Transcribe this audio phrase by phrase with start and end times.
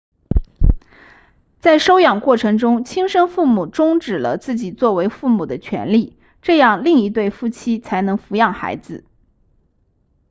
[1.59, 9.03] 在收养过程中亲生父母终止了自己作为父母的权利这样另一对夫妇才能抚养孩子